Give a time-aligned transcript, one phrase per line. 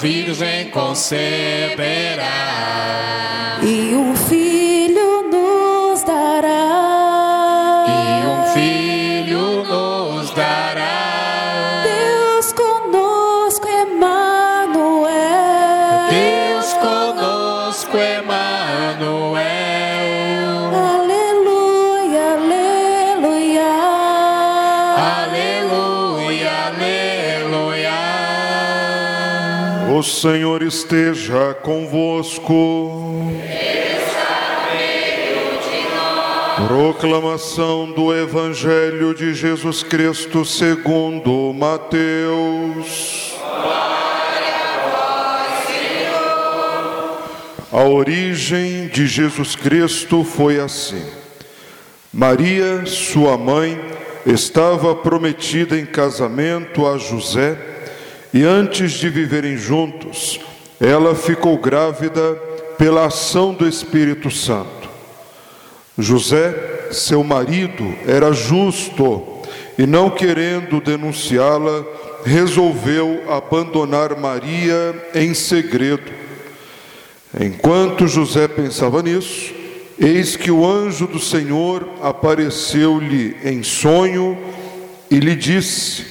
[0.00, 1.20] Virgem conceberá.
[3.62, 4.51] E um filho
[30.02, 33.30] O Senhor esteja convosco.
[36.66, 43.36] Proclamação do Evangelho de Jesus Cristo segundo Mateus.
[47.70, 51.06] A origem de Jesus Cristo foi assim.
[52.12, 53.80] Maria, sua mãe,
[54.26, 57.71] estava prometida em casamento a José
[58.32, 60.40] e antes de viverem juntos,
[60.80, 62.34] ela ficou grávida
[62.78, 64.88] pela ação do Espírito Santo.
[65.98, 69.22] José, seu marido, era justo
[69.78, 71.84] e, não querendo denunciá-la,
[72.24, 76.10] resolveu abandonar Maria em segredo.
[77.38, 79.54] Enquanto José pensava nisso,
[79.98, 84.38] eis que o anjo do Senhor apareceu-lhe em sonho
[85.10, 86.04] e lhe disse: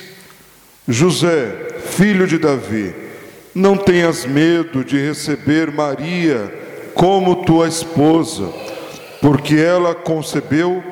[0.88, 2.94] José, filho de Davi,
[3.54, 6.54] não tenhas medo de receber Maria
[6.94, 8.50] como tua esposa,
[9.20, 10.84] porque ela concebeu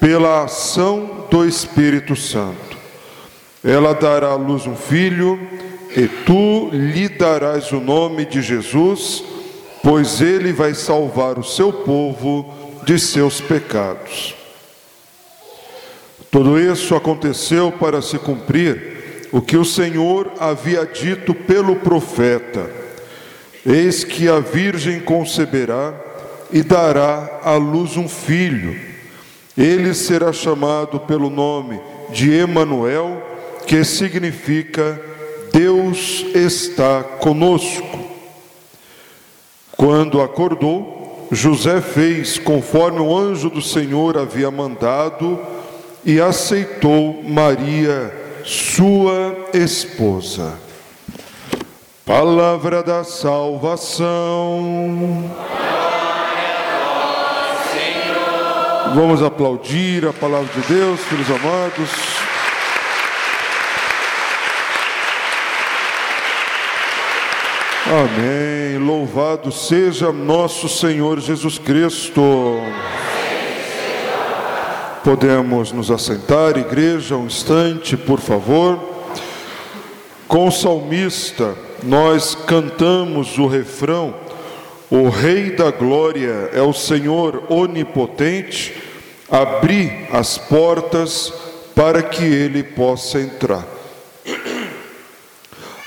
[0.00, 2.76] pela ação do Espírito Santo.
[3.62, 5.38] Ela dará à luz um filho,
[5.94, 9.22] e tu lhe darás o nome de Jesus,
[9.82, 12.52] pois ele vai salvar o seu povo
[12.84, 14.34] de seus pecados.
[16.30, 18.89] Tudo isso aconteceu para se cumprir
[19.32, 22.70] o que o Senhor havia dito pelo profeta:
[23.64, 25.94] Eis que a Virgem conceberá
[26.52, 28.78] e dará à luz um filho.
[29.56, 31.80] Ele será chamado pelo nome
[32.10, 33.22] de Emanuel,
[33.66, 35.00] que significa
[35.52, 37.98] Deus está conosco.
[39.76, 45.38] Quando acordou, José fez conforme o anjo do Senhor havia mandado
[46.04, 48.12] e aceitou Maria,
[48.44, 50.58] sua esposa.
[52.04, 54.10] Palavra da salvação.
[58.94, 61.90] Vamos aplaudir a palavra de Deus, filhos amados.
[67.86, 68.78] Amém.
[68.78, 72.22] Louvado seja nosso Senhor Jesus Cristo.
[75.02, 78.78] Podemos nos assentar, igreja, um instante, por favor.
[80.28, 84.14] Com o salmista, nós cantamos o refrão:
[84.90, 88.74] O Rei da Glória é o Senhor onipotente,
[89.30, 91.32] abri as portas
[91.74, 93.66] para que ele possa entrar.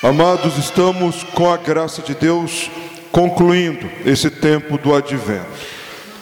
[0.01, 2.69] Amados, estamos com a graça de Deus
[3.11, 5.45] concluindo esse tempo do advento.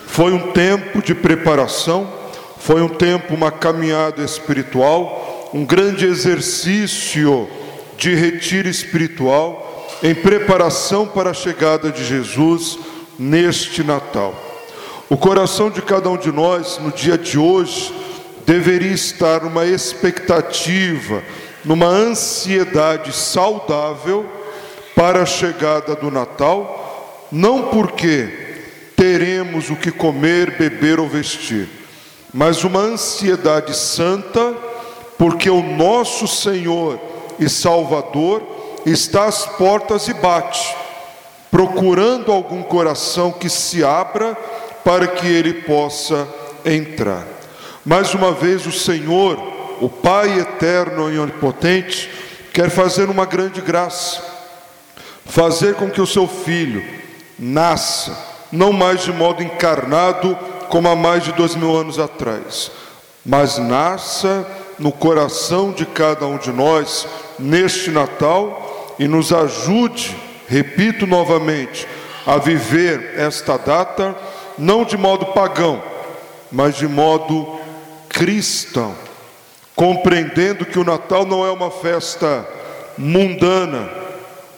[0.05, 2.20] Foi um tempo de preparação,
[2.63, 7.49] foi um tempo, uma caminhada espiritual, um grande exercício
[7.97, 12.77] de retiro espiritual em preparação para a chegada de Jesus
[13.17, 14.35] neste Natal.
[15.09, 17.93] O coração de cada um de nós no dia de hoje
[18.45, 21.23] deveria estar numa expectativa,
[21.65, 24.25] numa ansiedade saudável
[24.95, 28.29] para a chegada do Natal, não porque
[28.95, 31.80] teremos o que comer, beber ou vestir,
[32.33, 34.53] mas uma ansiedade santa,
[35.17, 36.99] porque o nosso Senhor
[37.39, 38.41] e Salvador
[38.85, 40.75] está às portas e bate,
[41.49, 44.35] procurando algum coração que se abra
[44.83, 46.27] para que ele possa
[46.65, 47.25] entrar.
[47.85, 49.37] Mais uma vez, o Senhor,
[49.81, 52.09] o Pai eterno e onipotente,
[52.53, 54.23] quer fazer uma grande graça,
[55.25, 56.83] fazer com que o seu filho
[57.37, 58.17] nasça,
[58.51, 60.37] não mais de modo encarnado,
[60.71, 62.71] como há mais de dois mil anos atrás,
[63.25, 64.47] mas nasça
[64.79, 67.05] no coração de cada um de nós
[67.37, 70.15] neste Natal e nos ajude,
[70.47, 71.85] repito novamente,
[72.25, 74.15] a viver esta data
[74.57, 75.83] não de modo pagão,
[76.49, 77.59] mas de modo
[78.07, 78.95] cristão,
[79.75, 82.47] compreendendo que o Natal não é uma festa
[82.97, 83.89] mundana,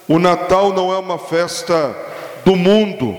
[0.06, 1.96] o Natal não é uma festa
[2.44, 3.16] do mundo,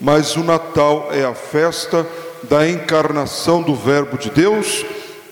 [0.00, 2.06] mas o Natal é a festa
[2.44, 4.84] da encarnação do Verbo de Deus,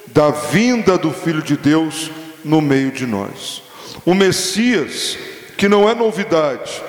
[0.06, 2.10] da vinda do Filho de Deus
[2.44, 3.62] no meio de nós.
[4.04, 5.18] O Messias,
[5.56, 6.82] que não é novidade,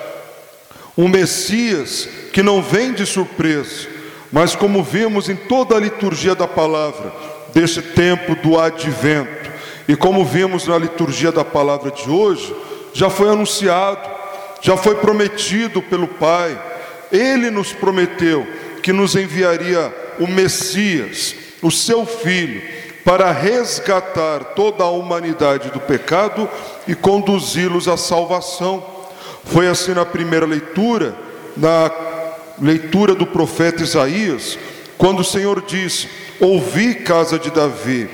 [0.97, 3.87] um Messias que não vem de surpresa,
[4.31, 7.13] mas como vimos em toda a liturgia da palavra,
[7.53, 9.51] deste tempo do advento,
[9.87, 12.53] e como vimos na liturgia da palavra de hoje,
[12.93, 14.09] já foi anunciado,
[14.61, 16.59] já foi prometido pelo Pai,
[17.11, 18.45] ele nos prometeu
[18.81, 22.61] que nos enviaria o Messias, o seu filho,
[23.03, 26.49] para resgatar toda a humanidade do pecado
[26.87, 28.83] e conduzi-los à salvação.
[29.45, 31.15] Foi assim na primeira leitura,
[31.55, 31.89] na
[32.61, 34.59] leitura do profeta Isaías,
[34.97, 36.07] quando o Senhor diz:
[36.39, 38.09] Ouvi, casa de Davi,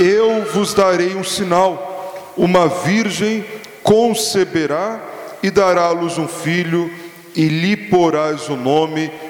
[0.00, 3.44] eu vos darei um sinal: uma virgem
[3.84, 5.00] conceberá
[5.42, 6.90] e dará à luz um filho,
[7.36, 9.23] e lhe porás o nome de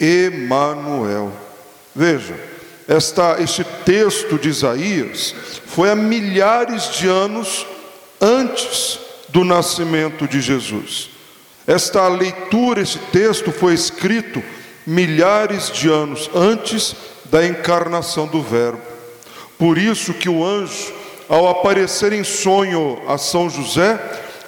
[0.00, 1.32] Emanuel.
[1.94, 2.34] Veja,
[2.86, 5.34] esta, este texto de Isaías
[5.66, 7.66] foi há milhares de anos
[8.20, 8.98] antes
[9.28, 11.10] do nascimento de Jesus.
[11.66, 14.42] Esta leitura, esse texto foi escrito
[14.86, 16.96] milhares de anos antes
[17.26, 18.80] da encarnação do Verbo.
[19.56, 20.92] Por isso que o anjo,
[21.28, 24.00] ao aparecer em sonho a São José,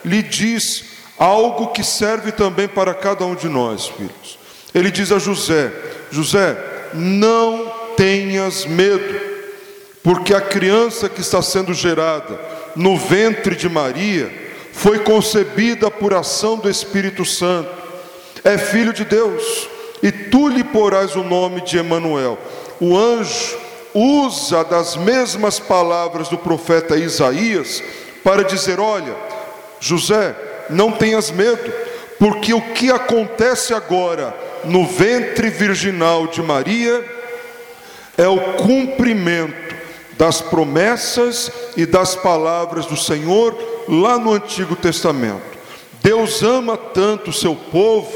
[0.04, 0.84] lhe diz
[1.18, 4.41] algo que serve também para cada um de nós, filhos.
[4.74, 5.72] Ele diz a José:
[6.10, 6.56] José,
[6.94, 9.20] não tenhas medo,
[10.02, 12.38] porque a criança que está sendo gerada
[12.74, 14.32] no ventre de Maria
[14.72, 17.70] foi concebida por ação do Espírito Santo,
[18.42, 19.68] é filho de Deus,
[20.02, 22.38] e tu lhe porás o nome de Emanuel.
[22.80, 23.58] O anjo
[23.94, 27.82] usa das mesmas palavras do profeta Isaías
[28.24, 29.14] para dizer: Olha,
[29.78, 30.34] José,
[30.70, 31.72] não tenhas medo,
[32.18, 34.34] porque o que acontece agora
[34.64, 37.04] no ventre virginal de Maria
[38.16, 39.74] é o cumprimento
[40.18, 43.56] das promessas e das palavras do Senhor
[43.88, 45.58] lá no Antigo Testamento.
[46.02, 48.10] Deus ama tanto o seu povo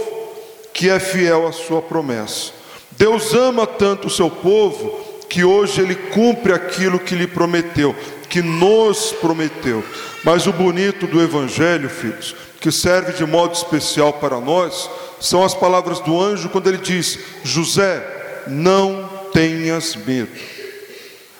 [0.72, 2.52] que é fiel à sua promessa.
[2.92, 4.90] Deus ama tanto o seu povo
[5.28, 7.94] que hoje ele cumpre aquilo que lhe prometeu,
[8.28, 9.82] que nos prometeu.
[10.24, 14.90] Mas o bonito do evangelho, filhos, que serve de modo especial para nós,
[15.20, 20.30] são as palavras do anjo quando ele diz: José, não tenhas medo.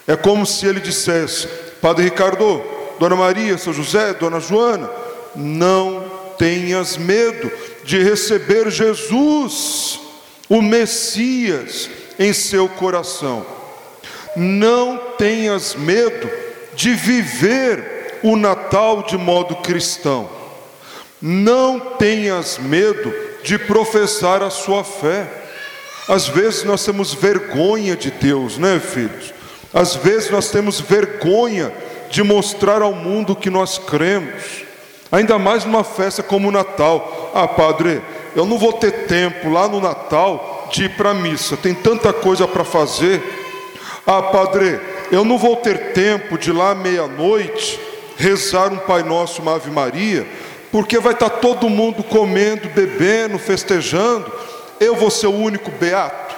[0.06, 1.46] É como se ele dissesse:
[1.81, 2.62] Padre Ricardo,
[2.99, 4.90] Dona Maria, São José, Dona Joana,
[5.34, 6.05] não
[6.38, 7.50] tenhas medo
[7.84, 10.00] de receber Jesus,
[10.49, 13.47] o Messias, em seu coração.
[14.37, 16.30] Não tenhas medo
[16.75, 20.28] de viver o Natal de modo cristão.
[21.21, 25.25] Não tenhas medo de professar a sua fé.
[26.09, 29.33] Às vezes nós temos vergonha de Deus, né, filhos?
[29.73, 31.73] Às vezes nós temos vergonha
[32.11, 34.65] de mostrar ao mundo que nós cremos,
[35.12, 37.31] ainda mais numa festa como o Natal.
[37.33, 38.03] Ah, padre,
[38.35, 42.12] eu não vou ter tempo lá no Natal de ir para a missa, tem tanta
[42.12, 43.23] coisa para fazer.
[44.05, 44.81] Ah, padre,
[45.12, 47.79] eu não vou ter tempo de ir lá meia-noite
[48.17, 50.26] rezar um Pai Nosso, uma Ave Maria,
[50.76, 54.30] porque vai estar todo mundo comendo, bebendo, festejando.
[54.78, 56.37] Eu vou ser o único beato,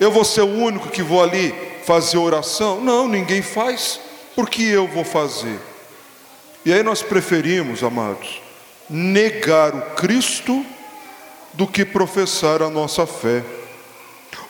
[0.00, 2.80] eu vou ser o único que vou ali fazer oração.
[2.80, 4.00] Não, ninguém faz
[4.34, 5.60] por que eu vou fazer?
[6.64, 8.42] E aí nós preferimos, amados,
[8.90, 10.66] negar o Cristo
[11.52, 13.44] do que professar a nossa fé.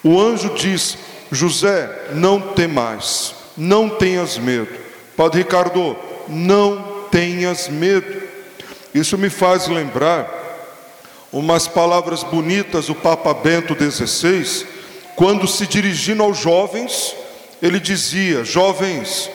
[0.02, 0.96] O anjo diz:
[1.30, 4.74] José, não temais, não tenhas medo.
[5.14, 5.94] Padre Ricardo,
[6.26, 8.25] não tenhas medo.
[8.98, 10.26] Isso me faz lembrar
[11.32, 14.66] umas palavras bonitas do Papa Bento XVI,
[15.14, 17.14] quando se dirigindo aos jovens,
[17.60, 19.30] ele dizia: Jovens,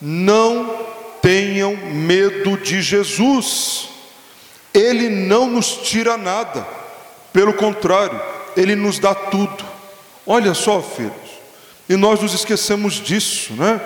[0.00, 0.86] não
[1.22, 3.88] tenham medo de Jesus,
[4.74, 6.66] Ele não nos tira nada,
[7.32, 8.20] pelo contrário,
[8.56, 9.64] Ele nos dá tudo.
[10.26, 11.12] Olha só, filhos,
[11.88, 13.80] e nós nos esquecemos disso, né?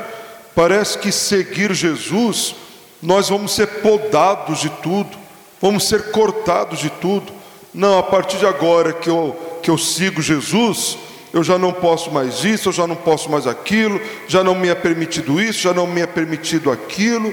[0.54, 2.54] Parece que seguir Jesus,
[3.00, 5.19] nós vamos ser podados de tudo,
[5.60, 7.32] vamos ser cortados de tudo.
[7.72, 10.98] Não, a partir de agora que eu, que eu sigo Jesus,
[11.32, 14.68] eu já não posso mais isso, eu já não posso mais aquilo, já não me
[14.68, 17.32] é permitido isso, já não me é permitido aquilo.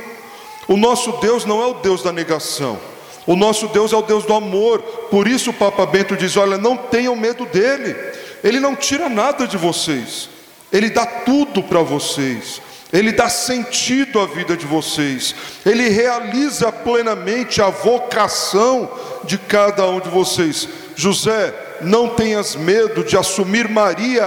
[0.68, 2.78] O nosso Deus não é o Deus da negação,
[3.26, 4.80] o nosso Deus é o Deus do amor.
[5.10, 7.96] Por isso o Papa Bento diz: olha, não tenham medo dele,
[8.44, 10.30] ele não tira nada de vocês,
[10.72, 12.62] ele dá tudo para vocês.
[12.92, 18.90] Ele dá sentido à vida de vocês, Ele realiza plenamente a vocação
[19.26, 20.68] de cada um de vocês.
[20.96, 24.26] José, não tenhas medo de assumir Maria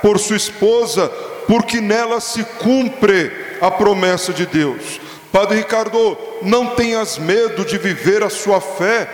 [0.00, 1.08] por sua esposa,
[1.48, 5.00] porque nela se cumpre a promessa de Deus.
[5.32, 9.08] Padre Ricardo, não tenhas medo de viver a sua fé,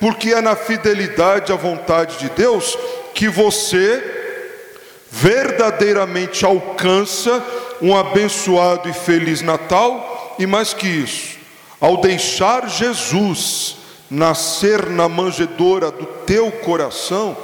[0.00, 2.76] porque é na fidelidade à vontade de Deus
[3.14, 4.02] que você
[5.10, 7.42] verdadeiramente alcança
[7.80, 11.36] um abençoado e feliz Natal, e mais que isso,
[11.80, 13.76] ao deixar Jesus
[14.10, 17.36] nascer na manjedoura do teu coração,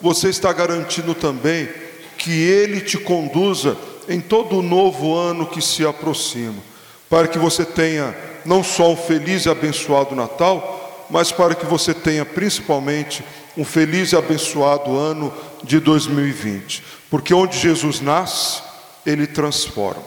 [0.00, 1.68] você está garantindo também
[2.16, 3.76] que Ele te conduza
[4.08, 6.62] em todo o novo ano que se aproxima,
[7.08, 11.92] para que você tenha não só um feliz e abençoado Natal, mas para que você
[11.92, 13.22] tenha principalmente
[13.56, 15.32] um feliz e abençoado ano
[15.62, 16.82] de 2020.
[17.10, 18.62] Porque onde Jesus nasce,
[19.04, 20.02] ele transforma.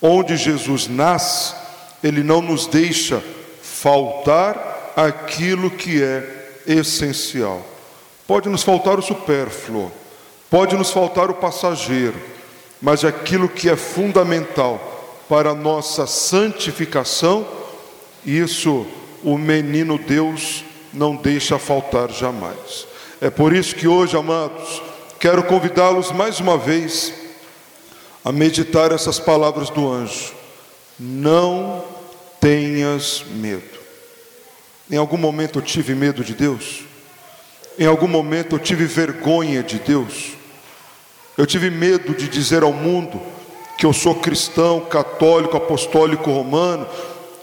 [0.00, 1.54] Onde Jesus nasce,
[2.02, 3.22] ele não nos deixa
[3.62, 7.64] faltar aquilo que é essencial.
[8.26, 9.90] Pode nos faltar o supérfluo,
[10.50, 12.18] pode nos faltar o passageiro,
[12.80, 17.46] mas aquilo que é fundamental para a nossa santificação,
[18.24, 18.86] isso
[19.22, 22.86] o menino Deus não deixa faltar jamais.
[23.20, 24.82] É por isso que hoje, amados,
[25.18, 27.12] quero convidá-los mais uma vez
[28.24, 30.32] a meditar essas palavras do anjo.
[30.98, 31.84] Não
[32.40, 33.80] tenhas medo.
[34.90, 36.80] Em algum momento eu tive medo de Deus?
[37.78, 40.32] Em algum momento eu tive vergonha de Deus?
[41.38, 43.20] Eu tive medo de dizer ao mundo
[43.78, 46.86] que eu sou cristão, católico, apostólico romano,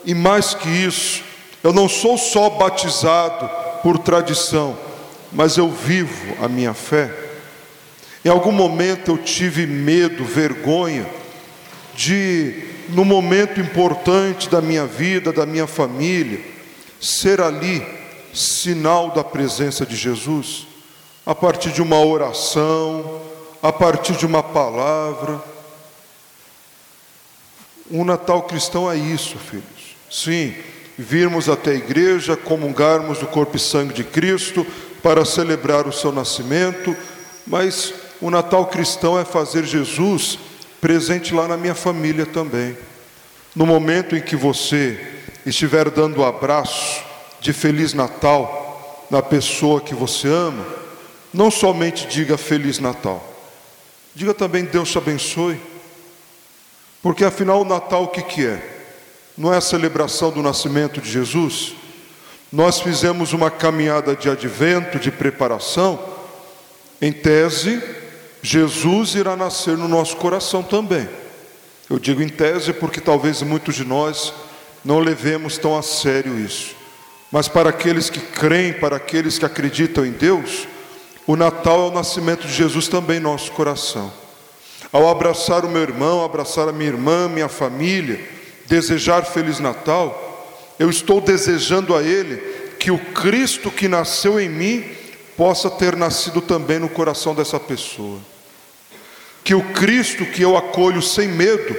[0.06, 1.24] e mais que isso,
[1.64, 3.50] eu não sou só batizado
[3.82, 4.78] por tradição,
[5.32, 7.27] mas eu vivo a minha fé.
[8.28, 11.10] Em algum momento eu tive medo, vergonha
[11.96, 16.42] de, no momento importante da minha vida, da minha família,
[17.00, 17.82] ser ali
[18.34, 20.68] sinal da presença de Jesus,
[21.26, 23.22] a partir de uma oração,
[23.64, 25.42] a partir de uma palavra.
[27.90, 29.96] O Natal cristão é isso, filhos.
[30.12, 30.54] Sim,
[30.98, 34.68] virmos até a igreja, comungarmos do corpo e sangue de Cristo
[35.02, 36.94] para celebrar o seu nascimento,
[37.48, 40.40] mas o Natal cristão é fazer Jesus
[40.82, 42.78] presente lá na minha família também.
[43.56, 45.00] No momento em que você
[45.46, 47.04] estiver dando o um abraço
[47.40, 50.66] de Feliz Natal na pessoa que você ama,
[51.34, 53.24] não somente diga Feliz Natal,
[54.14, 55.60] diga também Deus te abençoe.
[57.02, 58.76] Porque afinal o Natal o que, que é?
[59.38, 61.74] Não é a celebração do nascimento de Jesus?
[62.52, 66.00] Nós fizemos uma caminhada de advento, de preparação,
[67.02, 67.82] em tese,
[68.48, 71.10] Jesus irá nascer no nosso coração também.
[71.90, 74.34] Eu digo em tese porque talvez muitos de nós
[74.86, 76.74] não levemos tão a sério isso.
[77.30, 80.66] Mas para aqueles que creem, para aqueles que acreditam em Deus,
[81.26, 84.14] o Natal é o nascimento de Jesus também em nosso coração.
[84.94, 88.26] Ao abraçar o meu irmão, abraçar a minha irmã, minha família,
[88.66, 92.38] desejar Feliz Natal, eu estou desejando a Ele
[92.80, 94.86] que o Cristo que nasceu em mim
[95.36, 98.37] possa ter nascido também no coração dessa pessoa.
[99.48, 101.74] Que o Cristo que eu acolho sem medo,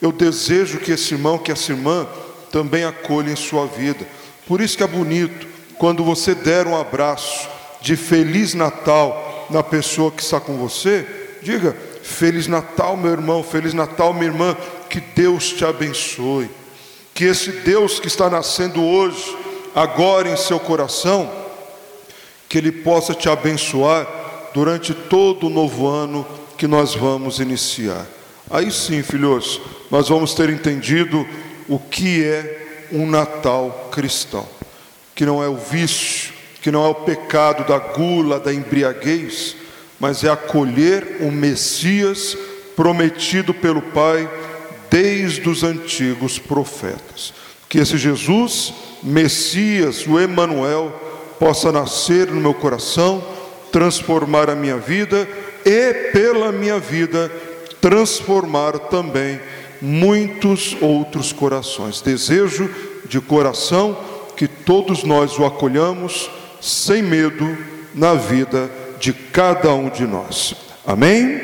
[0.00, 2.06] eu desejo que esse irmão, que essa irmã
[2.52, 4.06] também acolha em sua vida.
[4.46, 5.44] Por isso que é bonito
[5.76, 7.48] quando você der um abraço
[7.80, 11.04] de Feliz Natal na pessoa que está com você,
[11.42, 14.56] diga: Feliz Natal, meu irmão, Feliz Natal, minha irmã,
[14.88, 16.48] que Deus te abençoe.
[17.12, 19.36] Que esse Deus que está nascendo hoje,
[19.74, 21.28] agora em seu coração,
[22.48, 24.22] que Ele possa te abençoar
[24.54, 26.24] durante todo o novo ano
[26.56, 28.06] que nós vamos iniciar.
[28.48, 31.26] Aí sim, filhos, nós vamos ter entendido
[31.68, 34.46] o que é um Natal cristão,
[35.14, 36.32] que não é o vício,
[36.62, 39.56] que não é o pecado da gula, da embriaguez,
[39.98, 42.36] mas é acolher o Messias
[42.76, 44.30] prometido pelo Pai
[44.88, 47.34] desde os antigos profetas.
[47.68, 50.92] Que esse Jesus, Messias, o Emanuel,
[51.40, 53.22] possa nascer no meu coração,
[53.74, 55.28] transformar a minha vida
[55.66, 57.28] e pela minha vida
[57.80, 59.40] transformar também
[59.82, 62.00] muitos outros corações.
[62.00, 62.70] Desejo
[63.04, 63.98] de coração
[64.36, 67.58] que todos nós o acolhamos sem medo
[67.92, 70.54] na vida de cada um de nós.
[70.86, 71.40] Amém?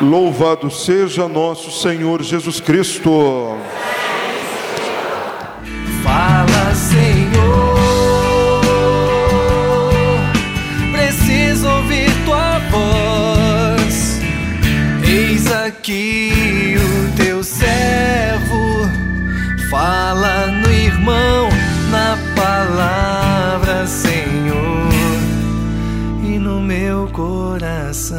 [0.00, 3.58] Louvado seja nosso Senhor Jesus Cristo.
[15.76, 18.88] Aqui o teu servo.
[19.68, 21.48] Fala no irmão,
[21.90, 24.88] na palavra, Senhor,
[26.22, 28.18] e no meu coração.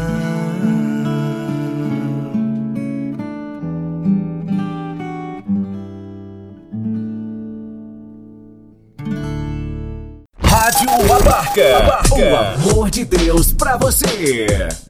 [10.43, 12.15] Rádio Abarca.
[12.15, 14.67] O amor de Deus pra você.